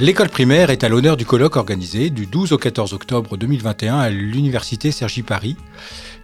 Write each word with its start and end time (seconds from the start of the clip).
L'école 0.00 0.30
primaire 0.30 0.70
est 0.70 0.82
à 0.82 0.88
l'honneur 0.88 1.18
du 1.18 1.26
colloque 1.26 1.56
organisé 1.56 2.08
du 2.08 2.24
12 2.24 2.52
au 2.52 2.56
14 2.56 2.94
octobre 2.94 3.36
2021 3.36 3.98
à 3.98 4.08
l'Université 4.08 4.92
Sergi 4.92 5.22
Paris, 5.22 5.58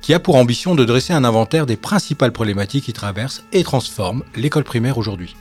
qui 0.00 0.14
a 0.14 0.18
pour 0.18 0.36
ambition 0.36 0.74
de 0.74 0.82
dresser 0.86 1.12
un 1.12 1.24
inventaire 1.24 1.66
des 1.66 1.76
principales 1.76 2.32
problématiques 2.32 2.86
qui 2.86 2.94
traversent 2.94 3.44
et 3.52 3.64
transforment 3.64 4.22
l'école 4.34 4.64
primaire 4.64 4.96
aujourd'hui. 4.96 5.36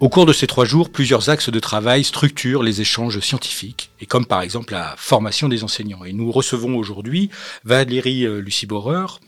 Au 0.00 0.08
cours 0.08 0.26
de 0.26 0.32
ces 0.32 0.48
trois 0.48 0.64
jours, 0.64 0.90
plusieurs 0.90 1.30
axes 1.30 1.50
de 1.50 1.60
travail 1.60 2.02
structurent 2.02 2.64
les 2.64 2.80
échanges 2.80 3.20
scientifiques, 3.20 3.92
et 4.00 4.06
comme 4.06 4.26
par 4.26 4.42
exemple 4.42 4.72
la 4.72 4.96
formation 4.96 5.48
des 5.48 5.62
enseignants. 5.62 6.04
Et 6.04 6.12
nous 6.12 6.32
recevons 6.32 6.76
aujourd'hui 6.76 7.30
Valérie 7.62 8.26
euh, 8.26 8.40
Lucie 8.40 8.66
Boreur. 8.66 9.20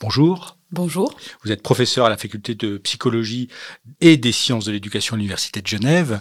Bonjour. 0.00 0.55
Bonjour. 0.72 1.14
Vous 1.44 1.52
êtes 1.52 1.62
professeur 1.62 2.06
à 2.06 2.08
la 2.10 2.16
faculté 2.16 2.56
de 2.56 2.76
psychologie 2.78 3.46
et 4.00 4.16
des 4.16 4.32
sciences 4.32 4.64
de 4.64 4.72
l'éducation 4.72 5.14
à 5.14 5.16
l'Université 5.16 5.62
de 5.62 5.66
Genève 5.68 6.20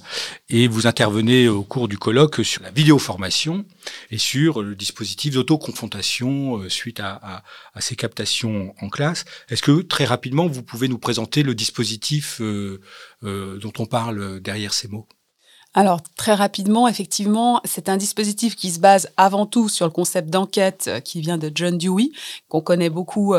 et 0.50 0.68
vous 0.68 0.86
intervenez 0.86 1.48
au 1.48 1.64
cours 1.64 1.88
du 1.88 1.98
colloque 1.98 2.46
sur 2.46 2.62
la 2.62 2.70
vidéoformation 2.70 3.66
et 4.12 4.20
sur 4.20 4.62
le 4.62 4.76
dispositif 4.76 5.34
d'autoconfrontation 5.34 6.60
euh, 6.60 6.70
suite 6.70 7.00
à, 7.00 7.44
ces 7.80 7.96
captations 7.96 8.76
en 8.82 8.90
classe. 8.90 9.26
Est-ce 9.50 9.64
que 9.64 9.82
très 9.82 10.06
rapidement 10.06 10.46
vous 10.46 10.62
pouvez 10.62 10.90
nous 10.90 11.00
présenter 11.00 11.42
le 11.42 11.56
dispositif 11.56 12.40
euh, 12.40 12.82
euh, 13.24 13.58
dont 13.58 13.74
on 13.80 13.88
parle 13.88 14.40
derrière 14.42 14.76
ces 14.76 14.88
mots? 14.88 15.08
Alors, 15.74 16.02
très 16.16 16.36
rapidement, 16.36 16.88
effectivement, 16.88 17.62
c'est 17.66 17.90
un 17.90 17.98
dispositif 17.98 18.56
qui 18.56 18.72
se 18.72 18.80
base 18.80 19.10
avant 19.18 19.46
tout 19.46 19.70
sur 19.70 19.86
le 19.86 19.92
concept 19.92 20.30
d'enquête 20.30 20.90
qui 21.04 21.20
vient 21.20 21.38
de 21.38 21.52
John 21.54 21.78
Dewey, 21.78 22.12
qu'on 22.48 22.62
connaît 22.62 22.90
beaucoup 22.90 23.34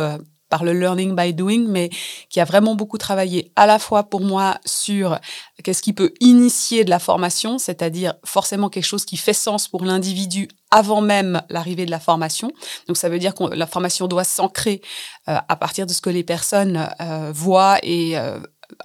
par 0.57 0.65
le 0.65 0.73
learning 0.73 1.15
by 1.15 1.35
doing, 1.35 1.67
mais 1.69 1.91
qui 2.31 2.41
a 2.41 2.47
vraiment 2.47 2.75
beaucoup 2.75 2.97
travaillé 2.97 3.53
à 3.57 3.67
la 3.67 3.79
fois 3.79 4.05
pour 4.05 4.23
moi 4.23 4.57
sur 4.65 5.19
qu'est-ce 5.63 5.83
qui 5.83 5.93
peut 5.93 6.15
initier 6.21 6.83
de 6.83 6.89
la 6.89 6.99
formation, 6.99 7.59
c'est-à-dire 7.59 8.15
forcément 8.25 8.71
quelque 8.71 8.87
chose 8.87 9.05
qui 9.05 9.19
fait 9.19 9.35
sens 9.35 9.69
pour 9.69 9.85
l'individu 9.85 10.49
avant 10.71 11.03
même 11.03 11.43
l'arrivée 11.51 11.85
de 11.85 11.91
la 11.91 12.01
formation. 12.01 12.51
Donc 12.89 12.97
ça 12.97 13.11
veut 13.11 13.19
dire 13.19 13.35
que 13.35 13.45
la 13.45 13.67
formation 13.67 14.09
doit 14.09 14.25
s'ancrer 14.25 14.81
euh, 15.29 15.37
à 15.47 15.57
partir 15.57 15.87
de 15.87 15.93
ce 15.93 16.01
que 16.01 16.11
les 16.11 16.25
personnes 16.25 16.89
euh, 17.01 17.33
voient 17.35 17.79
et 17.83 18.19
euh, 18.19 18.39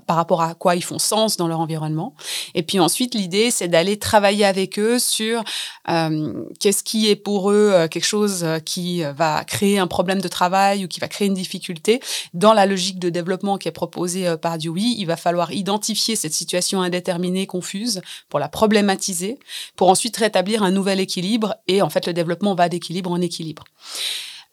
par 0.06 0.16
rapport 0.16 0.42
à 0.42 0.56
quoi 0.56 0.76
ils 0.76 0.84
font 0.84 1.00
sens 1.00 1.38
dans 1.38 1.48
leur 1.48 1.60
environnement. 1.60 2.16
Et 2.56 2.64
puis 2.64 2.80
ensuite, 2.80 3.16
l'idée, 3.16 3.52
c'est 3.52 3.68
d'aller 3.68 3.98
travailler 3.98 4.46
avec 4.46 4.80
eux 4.80 5.00
sur 5.00 5.44
euh, 5.90 6.34
qu'est-ce 6.60 6.84
qui 6.84 7.10
est 7.10 7.16
pour 7.16 7.52
eux 7.52 7.72
euh, 7.74 7.88
quelque 7.88 8.06
chose 8.06 8.44
euh, 8.44 8.60
qui 8.60 9.04
va 9.04 9.44
créer 9.44 9.80
un 9.80 9.88
problème 9.88 10.22
de 10.22 10.28
travail 10.28 10.86
ou 10.86 10.88
qui 10.88 11.00
va 11.00 11.08
créer 11.08 11.28
une 11.28 11.34
difficulté. 11.34 12.00
Dans 12.34 12.54
la 12.54 12.66
logique 12.66 13.00
de 13.00 13.10
développement 13.10 13.58
qui 13.58 13.68
est 13.68 13.72
proposée 13.72 14.36
par 14.42 14.58
Dewey, 14.58 14.96
il 14.98 15.06
va 15.06 15.18
falloir 15.18 15.52
identifier 15.52 16.16
cette 16.16 16.34
situation 16.34 16.82
indéterminée, 16.82 17.48
confuse, 17.48 18.02
pour 18.30 18.40
la 18.40 18.50
problématiser, 18.50 19.40
pour 19.76 19.90
ensuite 19.90 20.18
rétablir 20.18 20.64
un 20.64 20.72
nouvel 20.72 21.00
équilibre. 21.00 21.56
Et 21.68 21.82
en 21.82 21.90
fait, 21.90 22.08
le 22.08 22.14
développement 22.14 22.56
va 22.56 22.70
d'équilibre 22.70 23.12
en 23.12 23.22
équilibre. 23.22 23.64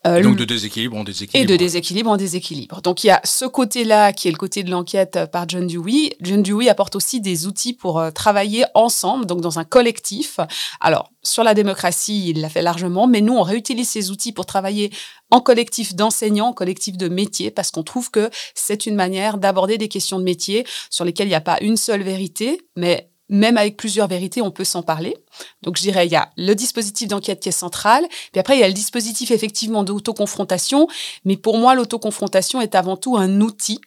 Euh, 0.06 0.22
donc 0.22 0.36
de 0.36 0.44
déséquilibre 0.44 0.96
en 0.96 1.02
déséquilibre. 1.02 1.50
Et 1.50 1.52
de 1.52 1.58
déséquilibre 1.58 2.10
en 2.10 2.16
déséquilibre. 2.16 2.80
Donc 2.82 3.02
il 3.02 3.08
y 3.08 3.10
a 3.10 3.20
ce 3.24 3.44
côté-là 3.44 4.12
qui 4.12 4.28
est 4.28 4.30
le 4.30 4.36
côté 4.36 4.62
de 4.62 4.70
l'enquête 4.70 5.16
euh, 5.16 5.26
par 5.26 5.48
John 5.48 5.66
Dewey. 5.66 6.16
John 6.20 6.40
Dewey 6.40 6.68
apporte 6.68 6.94
aussi 6.94 7.20
des 7.20 7.48
outils 7.48 7.72
pour 7.72 7.98
euh, 7.98 8.12
travailler 8.12 8.64
ensemble, 8.74 9.26
donc 9.26 9.40
dans 9.40 9.58
un 9.58 9.64
collectif. 9.64 10.38
Alors 10.80 11.10
sur 11.22 11.42
la 11.42 11.52
démocratie, 11.52 12.30
il 12.30 12.40
l'a 12.40 12.48
fait 12.48 12.62
largement, 12.62 13.08
mais 13.08 13.20
nous 13.20 13.34
on 13.34 13.42
réutilise 13.42 13.88
ces 13.88 14.12
outils 14.12 14.32
pour 14.32 14.46
travailler 14.46 14.92
en 15.30 15.40
collectif 15.40 15.96
d'enseignants, 15.96 16.48
en 16.48 16.52
collectif 16.52 16.96
de 16.96 17.08
métiers, 17.08 17.50
parce 17.50 17.72
qu'on 17.72 17.82
trouve 17.82 18.12
que 18.12 18.30
c'est 18.54 18.86
une 18.86 18.94
manière 18.94 19.36
d'aborder 19.36 19.78
des 19.78 19.88
questions 19.88 20.20
de 20.20 20.24
métier 20.24 20.64
sur 20.90 21.04
lesquelles 21.04 21.26
il 21.26 21.30
n'y 21.30 21.36
a 21.36 21.40
pas 21.40 21.58
une 21.60 21.76
seule 21.76 22.02
vérité, 22.02 22.62
mais 22.76 23.10
même 23.28 23.56
avec 23.56 23.76
plusieurs 23.76 24.08
vérités, 24.08 24.42
on 24.42 24.50
peut 24.50 24.64
s'en 24.64 24.82
parler. 24.82 25.16
Donc, 25.62 25.76
je 25.76 25.82
dirais, 25.82 26.06
il 26.06 26.12
y 26.12 26.16
a 26.16 26.30
le 26.36 26.54
dispositif 26.54 27.08
d'enquête 27.08 27.40
qui 27.40 27.48
est 27.48 27.52
central, 27.52 28.06
puis 28.32 28.40
après, 28.40 28.56
il 28.56 28.60
y 28.60 28.64
a 28.64 28.68
le 28.68 28.74
dispositif 28.74 29.30
effectivement 29.30 29.84
d'autoconfrontation. 29.84 30.88
Mais 31.24 31.36
pour 31.36 31.58
moi, 31.58 31.74
l'autoconfrontation 31.74 32.60
est 32.60 32.74
avant 32.74 32.96
tout 32.96 33.16
un 33.16 33.40
outil 33.40 33.80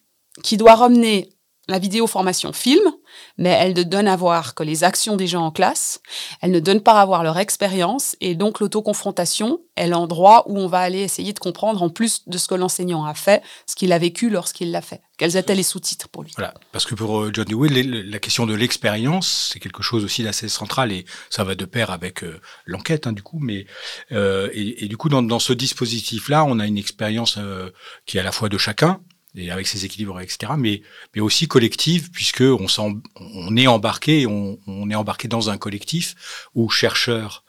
qui 0.43 0.57
doit 0.57 0.75
ramener 0.75 1.29
la 1.71 1.79
vidéo 1.79 2.07
formation 2.07 2.53
film, 2.53 2.83
mais 3.37 3.49
elle 3.49 3.73
ne 3.73 3.83
donne 3.83 4.07
à 4.07 4.15
voir 4.15 4.53
que 4.53 4.63
les 4.63 4.83
actions 4.83 5.15
des 5.15 5.27
gens 5.27 5.45
en 5.45 5.51
classe, 5.51 6.01
elle 6.41 6.51
ne 6.51 6.59
donne 6.59 6.81
pas 6.81 7.01
à 7.01 7.05
voir 7.05 7.23
leur 7.23 7.37
expérience, 7.39 8.15
et 8.21 8.35
donc 8.35 8.59
l'autoconfrontation 8.59 9.61
est 9.75 9.87
l'endroit 9.87 10.43
où 10.47 10.59
on 10.59 10.67
va 10.67 10.79
aller 10.79 10.99
essayer 10.99 11.33
de 11.33 11.39
comprendre, 11.39 11.81
en 11.81 11.89
plus 11.89 12.27
de 12.27 12.37
ce 12.37 12.47
que 12.47 12.55
l'enseignant 12.55 13.05
a 13.05 13.13
fait, 13.13 13.41
ce 13.65 13.75
qu'il 13.75 13.91
a 13.93 13.97
vécu 13.97 14.29
lorsqu'il 14.29 14.71
l'a 14.71 14.81
fait. 14.81 15.01
Quels 15.17 15.37
étaient 15.37 15.55
les 15.55 15.63
sous-titres 15.63 16.09
pour 16.09 16.23
lui 16.23 16.31
Voilà, 16.35 16.53
parce 16.71 16.85
que 16.85 16.95
pour 16.95 17.21
euh, 17.21 17.31
John 17.33 17.45
Dewey, 17.45 17.83
la 17.83 18.19
question 18.19 18.45
de 18.45 18.53
l'expérience, 18.53 19.51
c'est 19.53 19.59
quelque 19.59 19.83
chose 19.83 20.03
aussi 20.03 20.23
d'assez 20.23 20.49
central, 20.49 20.91
et 20.91 21.05
ça 21.29 21.43
va 21.43 21.55
de 21.55 21.65
pair 21.65 21.91
avec 21.91 22.23
euh, 22.23 22.39
l'enquête, 22.65 23.07
hein, 23.07 23.13
du 23.13 23.23
coup, 23.23 23.39
mais 23.39 23.65
euh, 24.11 24.49
et, 24.53 24.87
du 24.87 24.97
coup, 24.97 25.09
dans, 25.09 25.21
dans 25.21 25.39
ce 25.39 25.53
dispositif-là, 25.53 26.43
on 26.45 26.59
a 26.59 26.67
une 26.67 26.77
expérience 26.77 27.39
qui 28.05 28.17
est 28.17 28.19
à 28.19 28.23
la 28.23 28.31
fois 28.31 28.49
de 28.49 28.57
chacun, 28.57 28.99
et 29.35 29.49
avec 29.51 29.67
ses 29.67 29.85
équilibres, 29.85 30.19
etc. 30.19 30.53
Mais, 30.57 30.81
mais 31.15 31.21
aussi 31.21 31.47
collective, 31.47 32.11
puisque 32.11 32.41
on, 32.41 32.67
on 33.15 33.57
est 33.57 33.67
embarqué, 33.67 34.25
on, 34.25 34.59
on, 34.67 34.89
est 34.89 34.95
embarqué 34.95 35.27
dans 35.27 35.49
un 35.49 35.57
collectif 35.57 36.49
où 36.53 36.69
chercheurs 36.69 37.43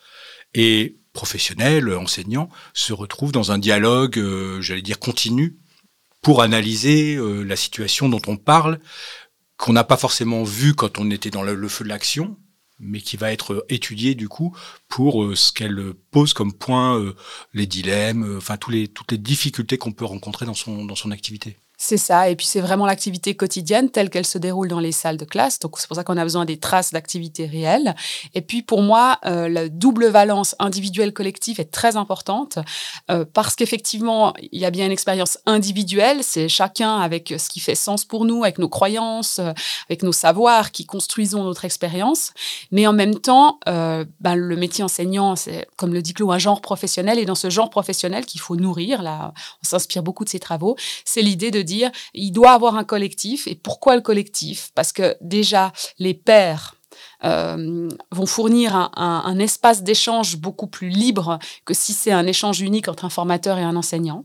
et 0.54 0.96
professionnels, 1.12 1.94
enseignants, 1.94 2.48
se 2.72 2.92
retrouvent 2.92 3.32
dans 3.32 3.52
un 3.52 3.58
dialogue, 3.58 4.18
euh, 4.18 4.60
j'allais 4.60 4.82
dire 4.82 4.98
continu, 4.98 5.56
pour 6.22 6.42
analyser 6.42 7.16
euh, 7.16 7.42
la 7.42 7.56
situation 7.56 8.08
dont 8.08 8.22
on 8.26 8.36
parle, 8.36 8.80
qu'on 9.56 9.72
n'a 9.72 9.84
pas 9.84 9.96
forcément 9.96 10.44
vu 10.44 10.74
quand 10.74 10.98
on 10.98 11.10
était 11.10 11.30
dans 11.30 11.42
le, 11.42 11.68
feu 11.68 11.84
de 11.84 11.88
l'action, 11.88 12.36
mais 12.78 13.00
qui 13.00 13.16
va 13.16 13.32
être 13.32 13.64
étudié 13.68 14.14
du 14.14 14.28
coup 14.28 14.56
pour 14.88 15.24
euh, 15.24 15.34
ce 15.34 15.52
qu'elle 15.52 15.94
pose 16.10 16.32
comme 16.32 16.52
point, 16.52 17.12
les 17.52 17.66
dilemmes, 17.66 18.36
enfin 18.38 18.56
tous 18.56 18.70
les, 18.70 18.88
toutes 18.88 19.12
les 19.12 19.18
difficultés 19.18 19.78
qu'on 19.78 19.92
peut 19.92 20.04
rencontrer 20.04 20.46
dans 20.46 20.54
son, 20.54 20.84
dans 20.84 20.96
son 20.96 21.10
activité. 21.10 21.58
C'est 21.84 21.96
ça. 21.96 22.30
Et 22.30 22.36
puis, 22.36 22.46
c'est 22.46 22.60
vraiment 22.60 22.86
l'activité 22.86 23.34
quotidienne 23.34 23.90
telle 23.90 24.08
qu'elle 24.08 24.24
se 24.24 24.38
déroule 24.38 24.68
dans 24.68 24.78
les 24.78 24.92
salles 24.92 25.16
de 25.16 25.24
classe. 25.24 25.58
Donc, 25.58 25.80
c'est 25.80 25.88
pour 25.88 25.96
ça 25.96 26.04
qu'on 26.04 26.16
a 26.16 26.22
besoin 26.22 26.44
des 26.44 26.56
traces 26.56 26.92
d'activité 26.92 27.44
réelle. 27.44 27.96
Et 28.34 28.40
puis, 28.40 28.62
pour 28.62 28.82
moi, 28.82 29.18
euh, 29.26 29.48
la 29.48 29.68
double 29.68 30.06
valence 30.06 30.54
individuelle-collective 30.60 31.58
est 31.58 31.72
très 31.72 31.96
importante 31.96 32.60
euh, 33.10 33.24
parce 33.24 33.56
qu'effectivement, 33.56 34.32
il 34.52 34.60
y 34.60 34.64
a 34.64 34.70
bien 34.70 34.86
une 34.86 34.92
expérience 34.92 35.38
individuelle. 35.44 36.22
C'est 36.22 36.48
chacun 36.48 37.00
avec 37.00 37.34
ce 37.36 37.48
qui 37.48 37.58
fait 37.58 37.74
sens 37.74 38.04
pour 38.04 38.26
nous, 38.26 38.44
avec 38.44 38.58
nos 38.58 38.68
croyances, 38.68 39.40
euh, 39.40 39.52
avec 39.90 40.04
nos 40.04 40.12
savoirs 40.12 40.70
qui 40.70 40.86
construisons 40.86 41.42
notre 41.42 41.64
expérience. 41.64 42.30
Mais 42.70 42.86
en 42.86 42.92
même 42.92 43.18
temps, 43.18 43.58
ben, 43.66 44.36
le 44.36 44.54
métier 44.54 44.84
enseignant, 44.84 45.34
c'est, 45.34 45.66
comme 45.76 45.92
le 45.92 46.00
dit 46.00 46.14
Claude, 46.14 46.30
un 46.30 46.38
genre 46.38 46.60
professionnel. 46.60 47.18
Et 47.18 47.24
dans 47.24 47.34
ce 47.34 47.50
genre 47.50 47.70
professionnel 47.70 48.24
qu'il 48.24 48.40
faut 48.40 48.54
nourrir, 48.54 49.02
là, 49.02 49.32
on 49.64 49.66
s'inspire 49.66 50.04
beaucoup 50.04 50.24
de 50.24 50.28
ses 50.28 50.38
travaux, 50.38 50.76
c'est 51.04 51.22
l'idée 51.22 51.50
de 51.50 51.60
dire 51.60 51.71
il 52.14 52.32
doit 52.32 52.52
avoir 52.52 52.76
un 52.76 52.84
collectif. 52.84 53.46
Et 53.46 53.54
pourquoi 53.54 53.96
le 53.96 54.02
collectif? 54.02 54.70
Parce 54.74 54.92
que 54.92 55.16
déjà, 55.20 55.72
les 55.98 56.14
pères 56.14 56.76
euh, 57.24 57.88
vont 58.10 58.26
fournir 58.26 58.90
un, 58.96 59.38
espace 59.38 59.82
d'échange 59.82 60.36
beaucoup 60.36 60.66
plus 60.66 60.88
libre 60.88 61.38
que 61.64 61.74
si 61.74 61.92
c'est 61.92 62.12
un 62.12 62.26
échange 62.26 62.60
unique 62.60 62.88
entre 62.88 63.04
un 63.04 63.10
formateur 63.10 63.58
et 63.58 63.62
un 63.62 63.76
enseignant. 63.76 64.24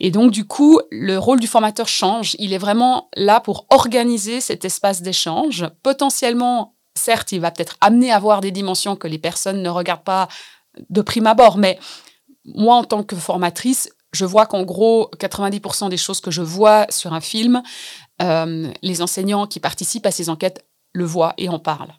Et 0.00 0.10
donc, 0.10 0.30
du 0.30 0.44
coup, 0.44 0.80
le 0.90 1.18
rôle 1.18 1.40
du 1.40 1.46
formateur 1.46 1.88
change. 1.88 2.34
Il 2.38 2.52
est 2.52 2.58
vraiment 2.58 3.08
là 3.16 3.40
pour 3.40 3.66
organiser 3.70 4.40
cet 4.40 4.64
espace 4.64 5.02
d'échange. 5.02 5.66
Potentiellement, 5.82 6.74
certes, 6.96 7.32
il 7.32 7.40
va 7.40 7.50
peut-être 7.50 7.76
amener 7.80 8.12
à 8.12 8.18
voir 8.18 8.40
des 8.40 8.50
dimensions 8.50 8.96
que 8.96 9.08
les 9.08 9.18
personnes 9.18 9.62
ne 9.62 9.68
regardent 9.68 10.04
pas 10.04 10.28
de 10.90 11.00
prime 11.00 11.26
abord, 11.26 11.58
mais 11.58 11.78
moi, 12.44 12.76
en 12.76 12.84
tant 12.84 13.02
que 13.02 13.16
formatrice, 13.16 13.88
je 14.14 14.24
vois 14.24 14.46
qu'en 14.46 14.62
gros, 14.62 15.10
90% 15.18 15.88
des 15.88 15.96
choses 15.96 16.20
que 16.20 16.30
je 16.30 16.42
vois 16.42 16.86
sur 16.90 17.12
un 17.12 17.20
film, 17.20 17.62
euh, 18.22 18.70
les 18.82 19.02
enseignants 19.02 19.46
qui 19.46 19.60
participent 19.60 20.06
à 20.06 20.10
ces 20.10 20.28
enquêtes 20.28 20.64
le 20.92 21.04
voient 21.04 21.34
et 21.36 21.48
en 21.48 21.58
parlent. 21.58 21.94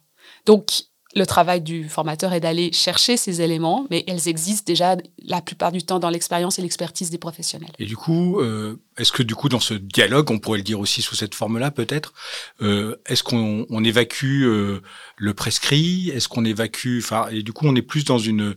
Donc, 0.46 0.72
le 1.18 1.26
travail 1.26 1.62
du 1.62 1.88
formateur 1.88 2.34
est 2.34 2.42
d'aller 2.42 2.74
chercher 2.74 3.16
ces 3.16 3.42
éléments, 3.42 3.88
mais 3.90 4.04
elles 4.06 4.28
existent 4.28 4.66
déjà 4.66 4.98
la 5.24 5.42
plupart 5.42 5.72
du 5.72 5.82
temps 5.82 5.98
dans 5.98 6.10
l'expérience 6.10 6.60
et 6.60 6.62
l'expertise 6.62 7.10
des 7.10 7.18
professionnels. 7.18 7.72
Et 7.80 7.86
du 7.86 7.96
coup, 7.96 8.42
euh, 8.42 8.82
est-ce 8.98 9.14
que 9.14 9.24
du 9.24 9.34
coup, 9.34 9.48
dans 9.48 9.62
ce 9.62 9.74
dialogue, 9.76 10.30
on 10.30 10.40
pourrait 10.40 10.58
le 10.58 10.64
dire 10.64 10.80
aussi 10.80 11.02
sous 11.02 11.16
cette 11.16 11.34
forme-là, 11.34 11.72
peut-être, 11.72 12.14
euh, 12.62 12.98
est-ce 13.06 13.24
qu'on 13.24 13.66
on 13.70 13.84
évacue 13.86 14.44
le 15.18 15.34
prescrit? 15.34 16.10
Est-ce 16.10 16.28
qu'on 16.28 16.44
évacue 16.44 17.00
Enfin, 17.00 17.28
et 17.32 17.44
du 17.44 17.54
coup, 17.54 17.66
on 17.66 17.76
est 17.76 17.82
plus 17.82 18.04
dans 18.04 18.20
une 18.20 18.56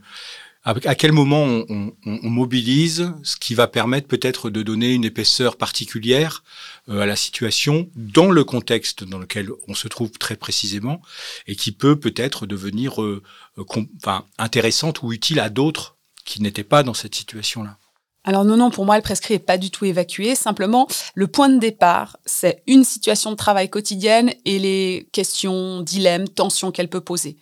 à 0.85 0.95
quel 0.95 1.13
moment 1.13 1.45
on, 1.45 1.93
mobilise 2.05 3.11
ce 3.23 3.37
qui 3.37 3.55
va 3.55 3.67
permettre 3.69 4.07
peut-être 4.07 4.51
de 4.51 4.63
donner 4.63 4.93
une 4.93 5.05
épaisseur 5.05 5.57
particulière 5.57 6.45
euh, 6.89 7.01
à 7.01 7.07
la 7.07 7.17
situation 7.17 7.89
dans 7.97 8.31
le 8.31 8.45
contexte 8.45 9.05
dans 9.05 9.19
lequel 9.19 9.49
on 9.67 9.75
se 9.75 9.89
trouve 9.89 10.11
très 10.13 10.37
précisément 10.37 11.01
et 11.47 11.57
qui 11.57 11.73
peut 11.73 11.99
peut-être 11.99 12.47
devenir 12.47 13.03
euh, 13.03 13.23
euh, 13.59 14.19
intéressante 14.37 15.03
ou 15.03 15.13
utile 15.13 15.41
à 15.41 15.49
d'autres 15.49 15.97
qui 16.25 16.43
n'étaient 16.43 16.65
pas 16.65 16.83
dans 16.83 16.95
cette 16.95 17.15
situation-là? 17.15 17.79
alors 18.25 18.45
non, 18.45 18.59
non, 18.59 18.71
pour 18.71 18.85
moi, 18.85 18.97
le 18.97 19.03
prescrit 19.03 19.35
n'est 19.35 19.39
pas 19.39 19.57
du 19.57 19.71
tout 19.71 19.87
évacué. 19.87 20.35
Simplement, 20.35 20.87
le 21.15 21.29
point 21.29 21.49
de 21.49 21.59
départ, 21.59 22.19
c'est 22.27 22.63
une 22.67 22.85
situation 22.85 23.31
de 23.31 23.37
travail 23.37 23.71
quotidienne 23.71 24.35
et 24.45 24.59
les 24.59 25.09
questions, 25.13 25.81
dilemmes, 25.81 26.29
tensions 26.29 26.71
qu'elle 26.71 26.91
peut 26.91 27.01
poser. 27.01 27.39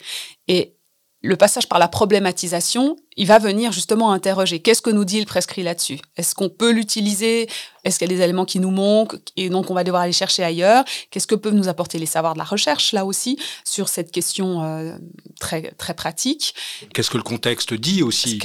Et 0.47 0.77
le 1.23 1.37
passage 1.37 1.69
par 1.69 1.81
la 1.81 1.89
problématisation, 1.89 2.97
il 3.17 3.27
va 3.27 3.39
venir 3.39 3.73
justement 3.73 4.13
interroger. 4.13 4.61
Qu'est-ce 4.61 4.83
que 4.83 4.91
nous 4.91 5.05
dit 5.05 5.21
le 5.21 5.27
prescrit 5.27 5.63
là-dessus? 5.63 5.99
Est-ce 6.17 6.35
qu'on 6.35 6.51
peut 6.51 6.71
l'utiliser? 6.71 7.49
Est-ce 7.85 7.99
qu'il 7.99 8.11
y 8.11 8.15
a 8.15 8.17
des 8.17 8.23
éléments 8.23 8.45
qui 8.45 8.59
nous 8.59 8.73
manquent? 8.73 9.17
Et 9.37 9.49
donc 9.49 9.71
on 9.71 9.75
va 9.75 9.85
devoir 9.85 10.03
aller 10.03 10.13
chercher 10.13 10.43
ailleurs. 10.43 10.85
Qu'est-ce 11.11 11.27
que 11.27 11.37
peuvent 11.37 11.55
nous 11.55 11.69
apporter 11.69 11.99
les 11.99 12.07
savoirs 12.07 12.35
de 12.35 12.39
la 12.39 12.45
recherche 12.45 12.93
là 12.93 13.07
aussi 13.07 13.39
sur 13.65 13.89
cette 13.89 14.11
question 14.11 14.65
euh, 14.65 14.97
très 15.41 15.71
très 15.79 15.95
pratique? 15.95 16.55
Qu'est-ce 16.93 17.11
que 17.11 17.17
le 17.17 17.23
contexte 17.23 17.73
dit 17.75 18.03
aussi? 18.03 18.39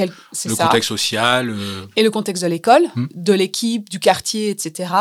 Le 0.46 0.56
contexte 0.56 0.90
social 0.90 1.50
euh, 1.50 1.86
et 1.96 2.04
le 2.04 2.12
contexte 2.12 2.44
de 2.44 2.48
l'école, 2.48 2.84
hmm. 2.96 3.08
de 3.16 3.34
l'équipe, 3.34 3.90
du 3.90 4.00
quartier, 4.00 4.52
etc. 4.52 4.94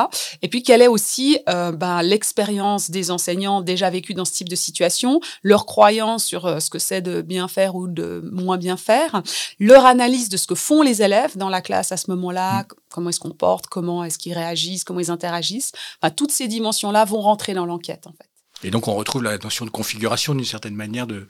Et 0.43 0.49
puis 0.49 0.63
quelle 0.63 0.83
est 0.83 0.89
aussi 0.89 1.39
euh, 1.49 1.71
ben, 1.71 2.03
l'expérience 2.03 2.91
des 2.91 3.11
enseignants 3.11 3.61
déjà 3.61 3.91
vécus 3.91 4.17
dans 4.17 4.25
ce 4.25 4.33
type 4.33 4.49
de 4.49 4.57
situation, 4.57 5.21
leur 5.43 5.67
croyance 5.67 6.25
sur 6.25 6.61
ce 6.61 6.71
que 6.71 6.79
c'est 6.79 7.03
de 7.03 7.21
bien 7.21 7.47
faire 7.47 7.75
ou 7.75 7.87
de 7.87 8.29
moins 8.33 8.57
bien 8.57 8.79
faire? 8.79 9.23
Leur 9.61 9.87
analyse 9.87 10.29
de 10.29 10.37
ce 10.37 10.47
que 10.47 10.55
font 10.57 10.83
les 10.83 11.03
élèves 11.03 11.37
dans 11.37 11.51
la 11.51 11.61
classe 11.61 11.93
à 11.93 11.97
ce 11.97 12.11
moment-là, 12.11 12.63
mm. 12.63 12.67
comment 12.89 13.11
ils 13.11 13.15
se 13.15 13.21
comportent, 13.21 13.69
comment 13.69 14.03
est-ce 14.03 14.19
qu'ils 14.19 14.35
réagissent, 14.35 14.83
comment 14.83 15.01
ils 15.01 15.11
interagissent. 15.11 15.73
toutes 16.17 16.33
ces 16.33 16.49
dimensions-là 16.49 17.05
vont 17.05 17.21
rentrer 17.21 17.55
dans 17.55 17.67
l'enquête, 17.67 18.07
en 18.07 18.13
fait. 18.13 18.31
Et 18.63 18.71
donc 18.71 18.89
on 18.89 18.95
retrouve 18.95 19.23
la 19.23 19.39
notion 19.39 19.65
de 19.65 19.71
configuration 19.71 20.35
d'une 20.35 20.45
certaine 20.45 20.75
manière 20.75 21.07
de, 21.07 21.27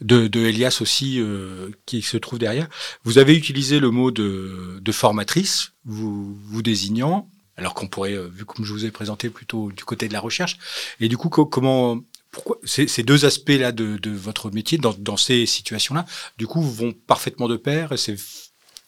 de, 0.00 0.40
Elias 0.40 0.78
aussi 0.80 1.20
euh, 1.20 1.70
qui 1.84 2.00
se 2.02 2.16
trouve 2.16 2.38
derrière. 2.38 2.68
Vous 3.02 3.18
avez 3.18 3.36
utilisé 3.36 3.80
le 3.80 3.90
mot 3.90 4.10
de, 4.10 4.92
formatrice, 4.92 5.72
vous, 5.84 6.32
vous 6.44 6.62
désignant, 6.62 7.28
alors 7.56 7.74
qu'on 7.74 7.88
pourrait, 7.88 8.14
euh, 8.14 8.28
vu 8.28 8.44
comme 8.44 8.64
je 8.64 8.72
vous 8.72 8.86
ai 8.86 8.90
présenté 8.90 9.30
plutôt 9.30 9.72
du 9.72 9.84
côté 9.84 10.06
de 10.06 10.12
la 10.12 10.20
recherche. 10.20 10.58
Et 11.00 11.08
du 11.08 11.16
coup, 11.16 11.28
comment 11.28 11.98
pourquoi 12.30 12.58
ces, 12.64 12.86
deux 13.02 13.24
aspects-là 13.24 13.72
de, 13.72 14.10
votre 14.10 14.50
métier, 14.50 14.78
dans, 14.78 15.16
ces 15.16 15.46
situations-là, 15.46 16.04
du 16.38 16.46
coup, 16.46 16.62
vont 16.62 16.92
parfaitement 16.92 17.48
de 17.48 17.56
pair 17.56 17.98
C'est 17.98 18.16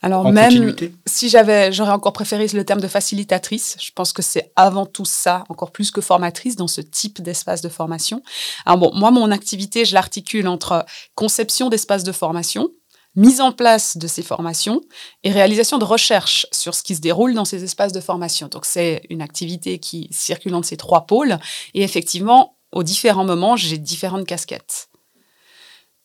alors 0.05 0.33
même 0.33 0.75
si 1.07 1.29
j'avais, 1.29 1.73
j'aurais 1.73 1.93
encore 1.93 2.13
préféré 2.13 2.49
le 2.49 2.65
terme 2.65 2.81
de 2.81 2.89
facilitatrice. 2.89 3.77
Je 3.81 3.93
pense 3.95 4.13
que 4.13 4.21
c'est 4.21 4.53
avant 4.57 4.85
tout 4.85 5.05
ça, 5.05 5.45
encore 5.49 5.71
plus 5.71 5.93
que 5.93 6.01
formatrice 6.01 6.57
dans 6.57 6.67
ce 6.67 6.81
type 6.81 7.23
d'espace 7.23 7.63
de 7.63 7.69
formation. 7.69 8.21
Alors 8.67 8.79
bon, 8.79 8.91
moi, 8.95 9.13
mon 9.13 9.31
activité, 9.31 9.85
je 9.85 9.95
l'articule 9.95 10.49
entre 10.49 10.85
conception 11.15 11.69
d'espaces 11.69 12.03
de 12.03 12.11
formation, 12.11 12.71
mise 13.15 13.41
en 13.41 13.53
place 13.53 13.97
de 13.97 14.09
ces 14.09 14.23
formations 14.23 14.81
et 15.23 15.31
réalisation 15.31 15.79
de 15.79 15.85
recherches 15.85 16.47
sur 16.51 16.75
ce 16.75 16.83
qui 16.83 16.97
se 16.97 17.01
déroule 17.01 17.35
dans 17.35 17.45
ces 17.45 17.63
espaces 17.63 17.93
de 17.93 18.01
formation. 18.01 18.49
Donc 18.49 18.65
c'est 18.65 19.03
une 19.09 19.23
activité 19.23 19.79
qui 19.79 20.09
circule 20.11 20.57
entre 20.57 20.67
ces 20.67 20.77
trois 20.77 21.07
pôles 21.07 21.39
et 21.75 21.83
effectivement 21.85 22.57
aux 22.73 22.83
différents 22.83 23.25
moments, 23.25 23.57
j'ai 23.57 23.79
différentes 23.79 24.27
casquettes. 24.27 24.89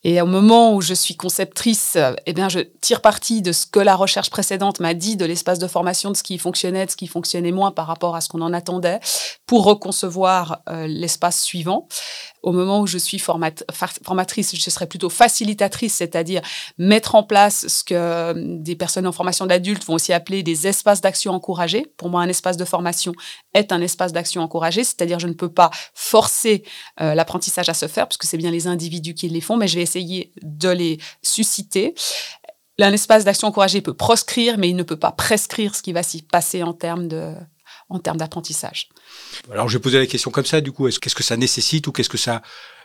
Et 0.09 0.21
au 0.21 0.25
moment 0.25 0.74
où 0.74 0.80
je 0.80 0.94
suis 0.94 1.18
conceptrice, 1.18 1.98
eh 2.25 2.31
bien, 2.31 2.48
je 2.48 2.59
tire 2.80 3.01
parti 3.01 3.42
de 3.42 3.51
ce 3.51 3.65
que 3.65 3.81
la 3.81 3.94
recherche 3.94 4.30
précédente 4.30 4.80
m'a 4.80 4.94
dit 4.94 5.18
de 5.18 5.25
l'espace 5.25 5.59
de 5.59 5.68
formation, 5.68 6.12
de 6.12 6.15
ce 6.15 6.24
qui 6.24 6.38
fonctionnait, 6.38 6.86
de 6.86 6.92
ce 6.92 6.95
qui 6.95 7.07
fonctionnait 7.07 7.51
moins 7.51 7.71
par 7.71 7.88
rapport 7.88 8.15
à 8.15 8.21
ce 8.21 8.30
qu'on 8.30 8.39
en 8.39 8.54
attendait, 8.54 9.01
pour 9.48 9.65
reconcevoir 9.65 10.62
euh, 10.69 10.88
l'espace 10.88 11.42
suivant 11.42 11.89
au 12.48 12.54
moment 12.54 12.80
où 12.80 12.88
je 12.88 12.98
suis 12.98 13.19
formatrice, 13.19 14.56
je 14.56 14.69
serais 14.69 14.88
plutôt 14.88 15.09
facilitatrice, 15.09 15.95
c'est-à-dire 15.95 16.42
mettre 16.77 17.15
en 17.15 17.24
place 17.24 17.68
ce 17.68 17.83
que 17.83 17.94
euh, 17.94 18.33
des 18.38 18.77
personnes 18.77 19.06
en 19.06 19.12
formation 19.12 19.45
d'adultes 19.45 19.83
vont 19.86 19.95
aussi 19.95 20.13
appeler 20.13 20.44
des 20.44 20.65
espaces 20.65 21.01
d'action 21.01 21.33
encouragés. 21.33 21.86
Pour 21.98 22.09
moi, 22.09 22.21
un 22.21 22.30
espace 22.30 22.56
de 22.56 22.63
formation 22.63 23.12
est 23.54 23.74
un 23.74 23.81
espace 23.81 24.13
d'action 24.13 24.42
encouragé, 24.42 24.83
c'est-à-dire 24.83 25.19
je 25.19 25.27
ne 25.27 25.33
peux 25.33 25.51
pas 25.51 25.71
forcer 25.94 26.63
euh, 27.01 27.15
l'apprentissage 27.15 27.68
à 27.68 27.74
se 27.74 27.88
faire, 27.88 28.07
puisque 28.07 28.24
c'est 28.24 28.38
bien 28.38 28.51
les 28.51 28.68
individus 28.68 29.13
qui 29.13 29.27
les 29.27 29.42
font, 29.42 29.57
mais 29.57 29.68
je 29.68 29.75
vais 29.75 29.81
essayer 29.81 29.97
de 30.42 30.70
les 30.70 31.00
susciter. 31.22 31.96
Un 32.80 32.94
espace 32.94 33.26
d'action 33.26 33.48
encouragé 33.48 33.82
peut 33.82 33.96
proscrire, 33.96 34.58
mais 34.58 34.70
il 34.70 34.76
ne 34.76 34.84
peut 34.84 35.00
pas 35.00 35.12
prescrire 35.12 35.76
ce 35.76 35.82
qui 35.82 35.94
va 35.94 36.04
s'y 36.04 36.22
passer 36.22 36.64
en 36.64 36.74
termes 36.74 37.08
de 37.08 37.34
en 37.90 38.00
termes 38.00 38.18
d'apprentissage. 38.18 38.90
Alors, 39.52 39.70
je 39.70 39.78
vais 39.78 39.82
poser 39.82 40.00
la 40.00 40.06
question 40.06 40.32
comme 40.32 40.46
ça, 40.46 40.62
du 40.62 40.72
coup, 40.72 40.90
qu'est-ce 40.90 41.16
que 41.16 41.24
ça 41.24 41.38
nécessite 41.38 41.88
ou 41.88 41.92
qu'est-ce 41.92 42.10
que 42.10 42.18
ça, 42.18 42.42